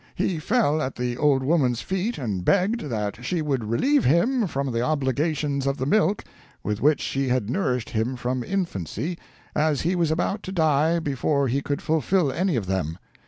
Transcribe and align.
He 0.15 0.39
fell 0.39 0.81
at 0.81 0.95
the 0.95 1.15
old 1.15 1.43
woman's 1.43 1.83
feet 1.83 2.17
and 2.17 2.43
begged 2.43 2.85
that 2.89 3.23
she 3.23 3.43
would 3.43 3.65
relieve 3.69 4.03
him 4.03 4.47
from 4.47 4.71
the 4.71 4.81
obligations 4.81 5.67
of 5.67 5.77
the 5.77 5.85
milk 5.85 6.23
with 6.63 6.81
which 6.81 6.99
she 7.01 7.27
had 7.27 7.51
nourished 7.51 7.91
him 7.91 8.15
from 8.15 8.43
infancy, 8.43 9.19
as 9.55 9.81
he 9.81 9.95
was 9.95 10.09
about 10.09 10.41
to 10.41 10.51
die 10.51 10.97
before 10.97 11.47
he 11.47 11.61
could 11.61 11.83
fulfill 11.83 12.31
any 12.31 12.55
of 12.55 12.65
them. 12.65 12.97